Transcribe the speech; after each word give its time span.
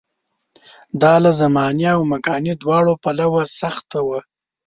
دا 1.01 1.13
له 1.23 1.31
زماني 1.41 1.85
او 1.95 1.99
مکاني 2.13 2.53
دواړو 2.63 2.93
پلوه 3.03 3.43
سخته 3.59 3.99
وه. 4.07 4.19